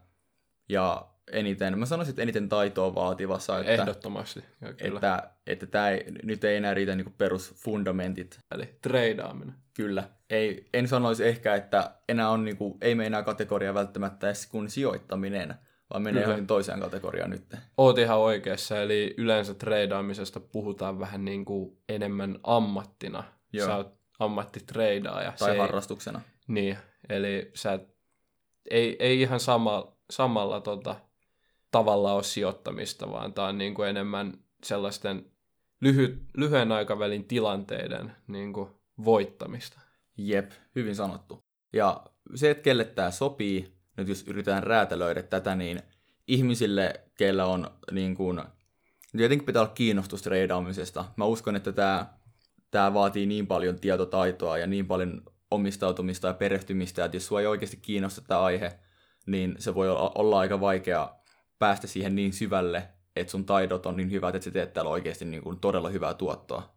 [0.69, 4.43] ja eniten, mä sanoisin, että eniten taitoa vaativassa, että, Ehdottomasti.
[4.61, 4.95] Ja kyllä.
[4.97, 8.39] että, että tämä ei, nyt ei enää riitä niin kuin perusfundamentit.
[8.55, 9.55] Eli treidaaminen.
[9.73, 10.03] Kyllä.
[10.29, 14.47] Ei, en sanoisi ehkä, että enää on, niin kuin, ei mene enää kategoria välttämättä edes
[14.47, 15.55] kuin sijoittaminen,
[15.89, 16.23] vaan menee Kyllä.
[16.23, 17.55] johonkin toiseen kategoriaan nyt.
[17.77, 23.23] Oot ihan oikeassa, eli yleensä treidaamisesta puhutaan vähän niin kuin enemmän ammattina.
[23.53, 23.67] Joo.
[23.67, 25.33] Sä oot ammattitreidaaja.
[25.39, 26.21] Tai Se ei- harrastuksena.
[26.47, 26.77] Niin,
[27.09, 27.92] eli sä et,
[28.69, 30.95] ei, ei ihan sama, samalla tota,
[31.71, 35.25] tavalla ole sijoittamista, vaan tämä on niin kuin enemmän sellaisten
[35.81, 38.69] lyhy, lyhyen aikavälin tilanteiden niin kuin
[39.05, 39.79] voittamista.
[40.17, 41.43] Jep, hyvin sanottu.
[41.73, 42.03] Ja
[42.35, 45.81] se, että kelle tämä sopii, nyt jos yritetään räätälöidä tätä, niin
[46.27, 48.41] ihmisille, keillä on niin kuin,
[49.17, 51.05] tietenkin pitää olla kiinnostus treidaamisesta.
[51.17, 52.05] Mä uskon, että tämä,
[52.71, 55.21] tämä vaatii niin paljon tietotaitoa ja niin paljon
[55.53, 58.79] omistautumista ja perehtymistä, että jos sua ei oikeasti kiinnosta tämä aihe,
[59.25, 61.15] niin se voi olla, olla aika vaikea
[61.59, 65.25] päästä siihen niin syvälle, että sun taidot on niin hyvät, että sä teet täällä oikeasti
[65.25, 66.73] niin kuin todella hyvää tuottoa.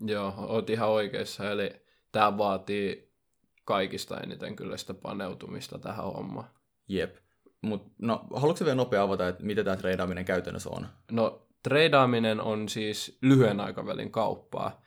[0.00, 1.70] Joo, oot ihan oikeassa, eli
[2.12, 3.12] tämä vaatii
[3.64, 6.48] kaikista eniten kyllä sitä paneutumista tähän hommaan.
[6.88, 7.16] Jep.
[7.62, 10.86] Mut, no, haluatko vielä nopea avata, että mitä tämä treidaaminen käytännössä on?
[11.10, 14.82] No, treidaaminen on siis lyhyen aikavälin kauppaa.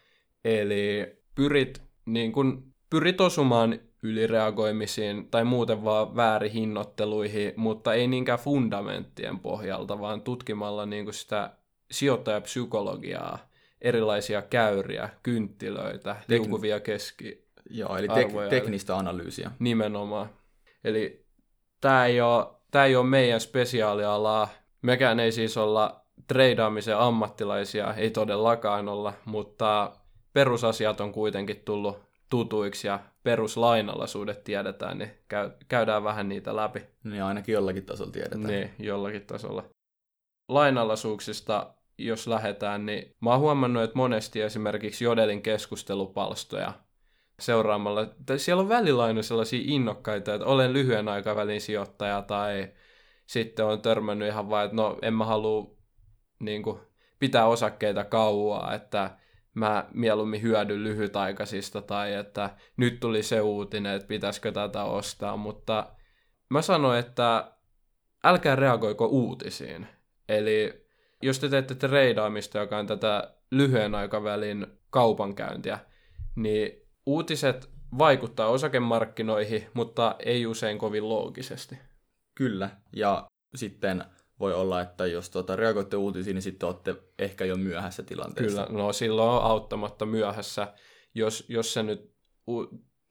[0.45, 9.39] Eli pyrit, niin kun, pyrit osumaan ylireagoimisiin tai muuten vaan väärihinnoitteluihin, mutta ei niinkään fundamenttien
[9.39, 11.49] pohjalta, vaan tutkimalla niin kuin sitä
[11.91, 13.39] sijoittajapsykologiaa.
[13.81, 19.51] erilaisia käyriä, kynttilöitä, Tekn- liukuvia keski, Joo, eli tek- teknistä analyysiä.
[19.59, 20.29] Nimenomaan.
[20.83, 21.25] Eli
[21.81, 24.47] tämä ei ole, tää ei ole meidän spesiaalialaa.
[24.81, 29.91] Mekään ei siis olla treidaamisen ammattilaisia, ei todellakaan olla, mutta
[30.33, 36.81] perusasiat on kuitenkin tullut tutuiksi ja peruslainalaisuudet tiedetään, niin käy, käydään vähän niitä läpi.
[37.03, 38.43] Niin ainakin jollakin tasolla tiedetään.
[38.43, 39.63] Niin, jollakin tasolla.
[40.49, 46.73] Lainalaisuuksista, jos lähdetään, niin mä oon huomannut, että monesti esimerkiksi Jodelin keskustelupalstoja
[47.39, 52.71] seuraamalla, tai siellä on välillä aina sellaisia innokkaita, että olen lyhyen aikavälin sijoittaja, tai
[53.25, 55.75] sitten on törmännyt ihan vaan, että no en mä halua
[56.39, 56.79] niin kuin,
[57.19, 59.17] pitää osakkeita kauaa, että
[59.53, 65.87] mä mieluummin hyödyn lyhytaikaisista, tai että nyt tuli se uutinen, että pitäisikö tätä ostaa, mutta
[66.49, 67.51] mä sanoin, että
[68.23, 69.87] älkää reagoiko uutisiin.
[70.29, 70.87] Eli
[71.21, 75.79] jos te teette treidaamista, joka on tätä lyhyen aikavälin kaupankäyntiä,
[76.35, 76.71] niin
[77.05, 81.77] uutiset vaikuttaa osakemarkkinoihin, mutta ei usein kovin loogisesti.
[82.35, 84.03] Kyllä, ja sitten
[84.43, 88.65] voi olla, että jos tuota, reagoitte uutisiin, niin sitten olette ehkä jo myöhässä tilanteessa.
[88.65, 90.73] Kyllä, no silloin on auttamatta myöhässä,
[91.15, 92.11] jos, jos se nyt,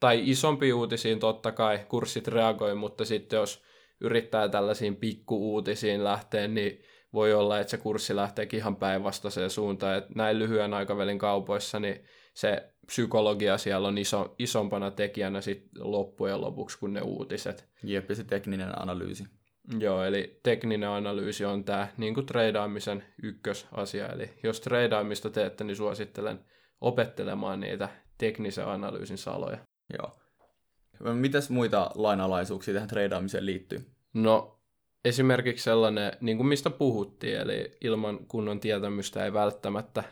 [0.00, 3.62] tai isompi uutisiin totta kai kurssit reagoi, mutta sitten jos
[4.00, 9.98] yrittää tällaisiin pikkuuutisiin lähteä, niin voi olla, että se kurssi lähteekin ihan päinvastaiseen suuntaan.
[9.98, 16.40] Että näin lyhyen aikavälin kaupoissa, niin se psykologia siellä on iso, isompana tekijänä sit loppujen
[16.40, 17.68] lopuksi kuin ne uutiset.
[17.84, 19.24] Jep, se tekninen analyysi.
[19.78, 24.08] Joo, eli tekninen analyysi on tämä niin kuin treidaamisen ykkösasia.
[24.08, 26.44] Eli jos treidaamista teette, niin suosittelen
[26.80, 29.58] opettelemaan niitä teknisen analyysin saloja.
[29.98, 30.12] Joo.
[31.14, 33.86] Mitäs muita lainalaisuuksia tähän treidaamiseen liittyy?
[34.14, 34.60] No,
[35.04, 40.04] esimerkiksi sellainen, niin kuin mistä puhuttiin, eli ilman kunnon tietämystä ei välttämättä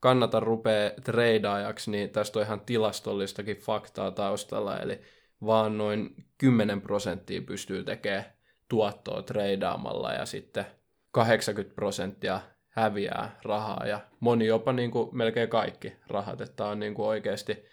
[0.00, 5.00] kannata rupea treidaajaksi, niin tästä on ihan tilastollistakin faktaa taustalla, eli
[5.46, 8.31] vaan noin 10 prosenttia pystyy tekemään
[8.72, 10.66] tuottoa treidaamalla ja sitten
[11.10, 16.94] 80 prosenttia häviää rahaa ja moni jopa niin kuin melkein kaikki rahat, että on niin
[16.94, 17.64] kuin oikeasti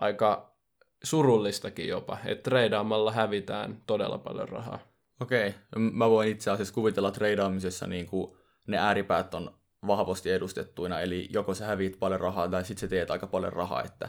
[0.00, 0.56] aika
[1.04, 4.78] surullistakin jopa, että treidaamalla hävitään todella paljon rahaa.
[5.20, 9.54] Okei, mä voin itse asiassa kuvitella treidaamisessa niin kuin ne ääripäät on
[9.86, 13.82] vahvasti edustettuina, eli joko sä häviit paljon rahaa tai sitten sä teet aika paljon rahaa,
[13.82, 14.08] että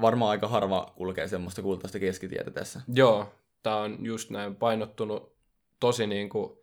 [0.00, 2.80] varmaan aika harva kulkee semmoista kultaista keskitietä tässä.
[2.94, 5.39] Joo, tämä on just näin painottunut
[5.80, 6.58] tosi niin kuin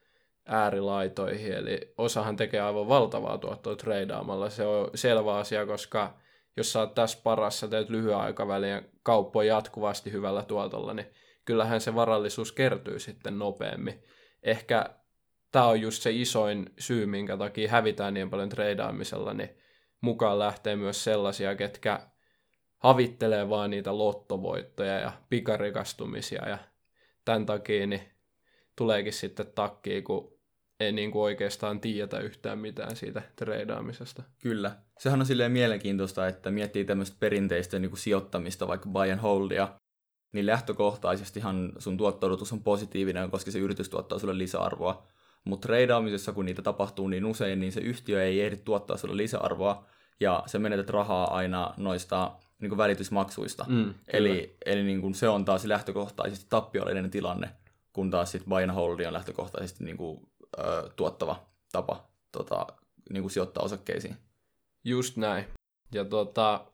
[0.45, 4.49] äärilaitoihin, eli osahan tekee aivan valtavaa tuottoa treidaamalla.
[4.49, 6.17] Se on selvä asia, koska
[6.57, 11.07] jos sä oot tässä parassa, teet lyhyen aikavälin kauppoja jatkuvasti hyvällä tuotolla, niin
[11.45, 14.03] kyllähän se varallisuus kertyy sitten nopeammin.
[14.43, 14.89] Ehkä
[15.51, 19.57] tämä on just se isoin syy, minkä takia hävitään niin paljon treidaamisella, niin
[20.01, 21.99] mukaan lähtee myös sellaisia, ketkä
[22.77, 26.57] havittelee vaan niitä lottovoittoja ja pikarikastumisia ja
[27.25, 28.16] tämän takia niin
[28.77, 30.37] tuleekin sitten takkiin, kun
[30.79, 34.23] ei niin kuin oikeastaan tiedetä yhtään mitään siitä treidaamisesta.
[34.41, 34.75] Kyllä.
[34.99, 39.69] Sehän on silleen mielenkiintoista, että miettii tämmöistä perinteistä niin kuin sijoittamista, vaikka buy and holdia,
[40.33, 45.07] niin lähtökohtaisestihan sun tuotto on positiivinen, koska se yritys tuottaa sulle lisäarvoa.
[45.43, 49.85] Mutta treidaamisessa, kun niitä tapahtuu niin usein, niin se yhtiö ei ehdi tuottaa sulle lisäarvoa,
[50.19, 53.65] ja se menetät rahaa aina noista niin kuin välitysmaksuista.
[53.69, 57.49] Mm, eli eli niin kuin se on taas lähtökohtaisesti tappiollinen tilanne,
[57.97, 60.19] kun taas sitten buy and hold on lähtökohtaisesti niin kuin,
[60.59, 62.67] ö, tuottava tapa tota,
[63.09, 64.15] niin kuin sijoittaa osakkeisiin.
[64.83, 65.45] Just näin.
[65.93, 66.65] Ja tota,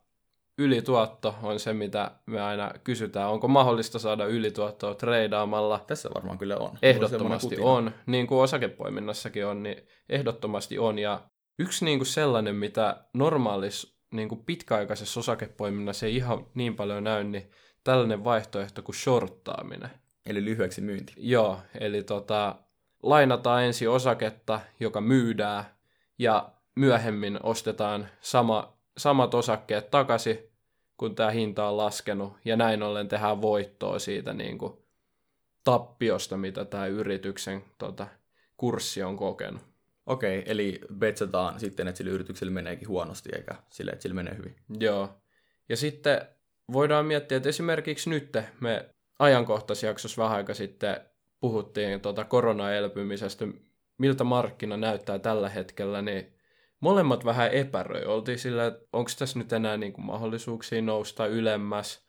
[0.58, 3.30] ylituotto on se, mitä me aina kysytään.
[3.30, 5.84] Onko mahdollista saada ylituottoa treidaamalla?
[5.86, 6.78] Tässä varmaan kyllä on.
[6.82, 7.90] Ehdottomasti on.
[8.06, 10.98] Niin kuin osakepoiminnassakin on, niin ehdottomasti on.
[10.98, 11.20] Ja
[11.58, 17.24] yksi niin kuin sellainen, mitä normaalis niin kuin pitkäaikaisessa osakepoiminnassa ei ihan niin paljon näy,
[17.24, 17.50] niin
[17.84, 20.03] tällainen vaihtoehto kuin shorttaaminen.
[20.26, 21.12] Eli lyhyeksi myynti.
[21.16, 22.56] Joo, eli tota,
[23.02, 25.64] lainataan ensin osaketta, joka myydään,
[26.18, 30.38] ja myöhemmin ostetaan sama, samat osakkeet takaisin,
[30.96, 34.72] kun tämä hinta on laskenut, ja näin ollen tehdään voittoa siitä niin kuin,
[35.64, 38.06] tappiosta, mitä tämä yrityksen tota,
[38.56, 39.62] kurssi on kokenut.
[40.06, 44.56] Okei, eli betsataan sitten, että sillä yrityksellä meneekin huonosti, eikä sille, että sillä menee hyvin.
[44.80, 45.18] Joo.
[45.68, 46.20] Ja sitten
[46.72, 48.93] voidaan miettiä, että esimerkiksi nyt me
[49.24, 50.96] ajankohtaisjaksossa vähän aika sitten
[51.40, 53.46] puhuttiin tuota koronaelpymisestä,
[53.98, 56.34] miltä markkina näyttää tällä hetkellä, niin
[56.80, 58.04] molemmat vähän epäröi.
[58.04, 62.04] Oltiin sillä, että onko tässä nyt enää niin kuin mahdollisuuksia nousta ylemmäs.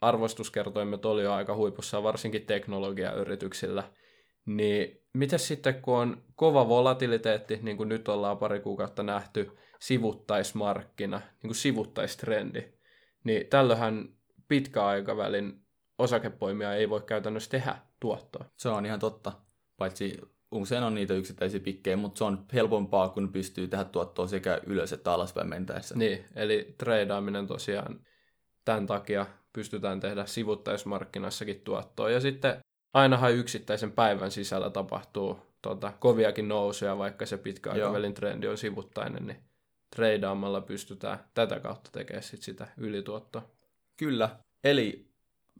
[0.00, 3.84] Arvostuskertoimet oli jo aika huipussa, varsinkin teknologiayrityksillä.
[4.46, 11.18] Niin miten sitten, kun on kova volatiliteetti, niin kuin nyt ollaan pari kuukautta nähty, sivuttaismarkkina,
[11.18, 12.64] niin kuin sivuttaistrendi,
[13.24, 14.08] niin tällöinhän
[14.48, 15.67] pitkäaikavälin
[15.98, 18.44] osakepoimia ei voi käytännössä tehdä tuottoa.
[18.56, 19.32] Se on ihan totta,
[19.76, 20.18] paitsi
[20.52, 24.92] usein on niitä yksittäisiä pikkejä, mutta se on helpompaa, kun pystyy tehdä tuottoa sekä ylös
[24.92, 25.94] että alaspäin mentäessä.
[25.98, 28.00] Niin, eli treidaaminen tosiaan
[28.64, 32.10] tämän takia pystytään tehdä sivuttaismarkkinassakin tuottoa.
[32.10, 32.60] Ja sitten
[32.92, 39.38] ainahan yksittäisen päivän sisällä tapahtuu tota, koviakin nousuja, vaikka se pitkäaikavälin trendi on sivuttainen, niin
[39.96, 43.50] treidaamalla pystytään tätä kautta tekemään sit sitä ylituottoa.
[43.96, 45.07] Kyllä, eli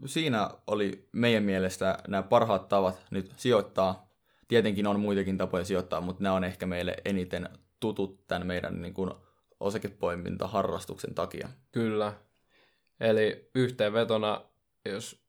[0.06, 4.08] siinä oli meidän mielestä nämä parhaat tavat nyt sijoittaa.
[4.48, 7.48] Tietenkin on muitakin tapoja sijoittaa, mutta nämä on ehkä meille eniten
[7.80, 9.10] tutut tämän meidän niin kuin,
[9.60, 11.48] osakepoimintaharrastuksen takia.
[11.72, 12.12] Kyllä.
[13.00, 14.44] Eli yhteenvetona,
[14.84, 15.22] jos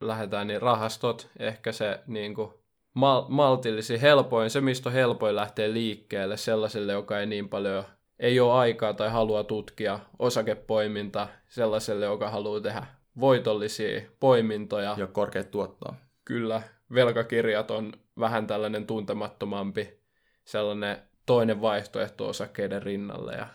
[0.00, 2.50] lähdetään, niin rahastot, ehkä se niin kuin,
[2.94, 7.84] mal- maltillisi helpoin, se mistä on helpoin lähtee liikkeelle sellaiselle, joka ei niin paljon
[8.18, 12.86] ei ole aikaa tai halua tutkia osakepoiminta sellaiselle, joka haluaa tehdä
[13.20, 14.94] voitollisia poimintoja.
[14.98, 15.94] Ja korkeat tuottoa.
[16.24, 16.62] Kyllä,
[16.94, 20.00] velkakirjat on vähän tällainen tuntemattomampi,
[20.44, 20.96] sellainen
[21.26, 23.32] toinen vaihtoehto osakkeiden rinnalle.
[23.32, 23.46] Ja...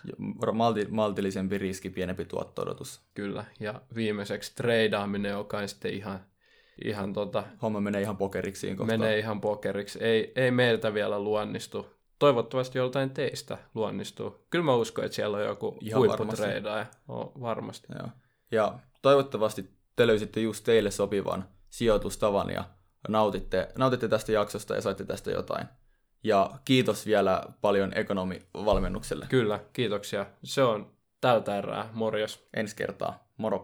[0.53, 3.01] Malti, maltillisempi riski, pienempi tuotto-odotus.
[3.13, 6.19] Kyllä, ja viimeiseksi treidaaminen, joka on sitten ihan,
[6.85, 7.43] ihan tota...
[7.61, 8.99] Homma menee ihan pokeriksi kohtaan.
[8.99, 10.03] Menee ihan pokeriksi.
[10.03, 11.95] Ei, ei meiltä vielä luonnistu.
[12.19, 14.45] Toivottavasti joltain teistä luonnistuu.
[14.49, 16.85] Kyllä mä uskon, että siellä on joku huipputreidaaja.
[17.07, 17.41] Varmasti.
[17.41, 17.87] varmasti.
[17.99, 18.09] Joo.
[18.51, 22.63] Ja toivottavasti te löysitte just teille sopivan sijoitustavan ja
[23.07, 25.67] nautitte, nautitte tästä jaksosta ja saitte tästä jotain.
[26.23, 29.25] Ja kiitos vielä paljon ekonomivalmennukselle.
[29.29, 30.25] Kyllä, kiitoksia.
[30.43, 30.91] Se on
[31.21, 31.89] tältä erää.
[31.93, 32.47] Morjos.
[32.53, 33.27] Ensi kertaa.
[33.37, 33.63] Moro.